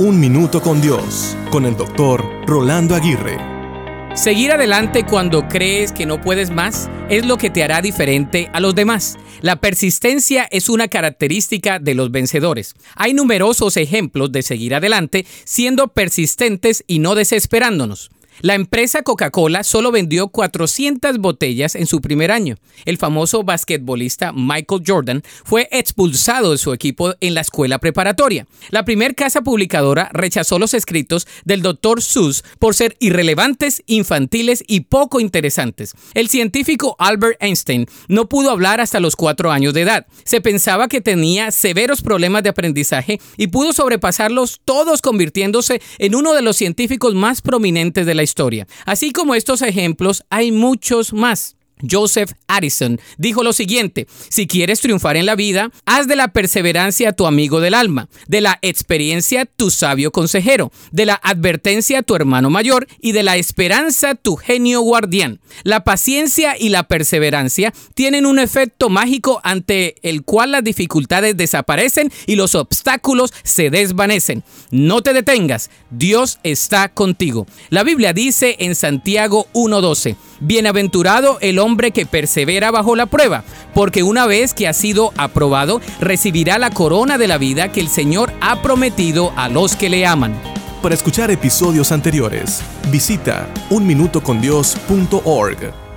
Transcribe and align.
Un 0.00 0.18
Minuto 0.18 0.62
con 0.62 0.80
Dios, 0.80 1.36
con 1.50 1.66
el 1.66 1.76
doctor 1.76 2.24
Rolando 2.46 2.94
Aguirre. 2.94 3.36
Seguir 4.14 4.50
adelante 4.50 5.04
cuando 5.04 5.46
crees 5.46 5.92
que 5.92 6.06
no 6.06 6.22
puedes 6.22 6.50
más 6.50 6.88
es 7.10 7.26
lo 7.26 7.36
que 7.36 7.50
te 7.50 7.62
hará 7.62 7.82
diferente 7.82 8.48
a 8.54 8.60
los 8.60 8.74
demás. 8.74 9.18
La 9.42 9.56
persistencia 9.56 10.48
es 10.50 10.70
una 10.70 10.88
característica 10.88 11.78
de 11.78 11.94
los 11.94 12.10
vencedores. 12.10 12.76
Hay 12.94 13.12
numerosos 13.12 13.76
ejemplos 13.76 14.32
de 14.32 14.40
seguir 14.40 14.74
adelante 14.74 15.26
siendo 15.44 15.88
persistentes 15.88 16.82
y 16.86 17.00
no 17.00 17.14
desesperándonos. 17.14 18.10
La 18.42 18.54
empresa 18.54 19.02
Coca-Cola 19.02 19.62
solo 19.64 19.92
vendió 19.92 20.28
400 20.28 21.18
botellas 21.18 21.74
en 21.74 21.86
su 21.86 22.00
primer 22.00 22.30
año. 22.30 22.56
El 22.86 22.96
famoso 22.96 23.42
basquetbolista 23.42 24.32
Michael 24.32 24.82
Jordan 24.86 25.22
fue 25.44 25.68
expulsado 25.70 26.52
de 26.52 26.56
su 26.56 26.72
equipo 26.72 27.14
en 27.20 27.34
la 27.34 27.42
escuela 27.42 27.78
preparatoria. 27.78 28.46
La 28.70 28.86
primer 28.86 29.14
casa 29.14 29.42
publicadora 29.42 30.08
rechazó 30.14 30.58
los 30.58 30.72
escritos 30.72 31.26
del 31.44 31.60
Dr. 31.60 32.00
Seuss 32.00 32.42
por 32.58 32.74
ser 32.74 32.96
irrelevantes, 32.98 33.82
infantiles 33.86 34.64
y 34.66 34.80
poco 34.80 35.20
interesantes. 35.20 35.94
El 36.14 36.30
científico 36.30 36.96
Albert 36.98 37.42
Einstein 37.42 37.86
no 38.08 38.26
pudo 38.30 38.50
hablar 38.50 38.80
hasta 38.80 39.00
los 39.00 39.16
cuatro 39.16 39.52
años 39.52 39.74
de 39.74 39.82
edad. 39.82 40.06
Se 40.24 40.40
pensaba 40.40 40.88
que 40.88 41.02
tenía 41.02 41.50
severos 41.50 42.00
problemas 42.00 42.42
de 42.42 42.48
aprendizaje 42.48 43.20
y 43.36 43.48
pudo 43.48 43.74
sobrepasarlos 43.74 44.62
todos 44.64 45.02
convirtiéndose 45.02 45.82
en 45.98 46.14
uno 46.14 46.32
de 46.32 46.40
los 46.40 46.56
científicos 46.56 47.14
más 47.14 47.42
prominentes 47.42 48.06
de 48.06 48.14
la 48.14 48.22
historia 48.22 48.29
historia. 48.30 48.66
Así 48.86 49.10
como 49.10 49.34
estos 49.34 49.60
ejemplos, 49.60 50.24
hay 50.30 50.52
muchos 50.52 51.12
más. 51.12 51.56
Joseph 51.88 52.32
Addison 52.48 53.00
dijo 53.18 53.42
lo 53.42 53.52
siguiente, 53.52 54.06
si 54.28 54.46
quieres 54.46 54.80
triunfar 54.80 55.16
en 55.16 55.26
la 55.26 55.36
vida, 55.36 55.70
haz 55.86 56.06
de 56.06 56.16
la 56.16 56.28
perseverancia 56.28 57.12
tu 57.12 57.26
amigo 57.26 57.60
del 57.60 57.74
alma, 57.74 58.08
de 58.26 58.40
la 58.40 58.58
experiencia 58.62 59.46
tu 59.46 59.70
sabio 59.70 60.12
consejero, 60.12 60.72
de 60.90 61.06
la 61.06 61.14
advertencia 61.22 62.02
tu 62.02 62.14
hermano 62.14 62.50
mayor 62.50 62.86
y 63.00 63.12
de 63.12 63.22
la 63.22 63.36
esperanza 63.36 64.14
tu 64.14 64.36
genio 64.36 64.80
guardián. 64.80 65.40
La 65.62 65.84
paciencia 65.84 66.56
y 66.58 66.68
la 66.68 66.84
perseverancia 66.84 67.72
tienen 67.94 68.26
un 68.26 68.38
efecto 68.38 68.88
mágico 68.88 69.40
ante 69.44 69.96
el 70.02 70.22
cual 70.24 70.52
las 70.52 70.64
dificultades 70.64 71.36
desaparecen 71.36 72.12
y 72.26 72.36
los 72.36 72.54
obstáculos 72.54 73.32
se 73.42 73.70
desvanecen. 73.70 74.42
No 74.70 75.02
te 75.02 75.12
detengas, 75.12 75.70
Dios 75.90 76.38
está 76.42 76.88
contigo. 76.88 77.46
La 77.68 77.82
Biblia 77.82 78.12
dice 78.12 78.56
en 78.58 78.74
Santiago 78.74 79.46
1.12, 79.52 80.16
Bienaventurado 80.40 81.38
el 81.40 81.58
hombre 81.58 81.90
que 81.90 82.06
persevera 82.06 82.70
bajo 82.70 82.96
la 82.96 83.06
prueba, 83.06 83.44
porque 83.74 84.02
una 84.02 84.26
vez 84.26 84.54
que 84.54 84.68
ha 84.68 84.72
sido 84.72 85.12
aprobado, 85.16 85.80
recibirá 86.00 86.58
la 86.58 86.70
corona 86.70 87.18
de 87.18 87.28
la 87.28 87.38
vida 87.38 87.70
que 87.70 87.80
el 87.80 87.88
Señor 87.88 88.32
ha 88.40 88.62
prometido 88.62 89.32
a 89.36 89.48
los 89.48 89.76
que 89.76 89.90
le 89.90 90.06
aman. 90.06 90.34
Para 90.82 90.94
escuchar 90.94 91.30
episodios 91.30 91.92
anteriores, 91.92 92.62
visita 92.90 93.46
unminutocondios.org. 93.68 95.89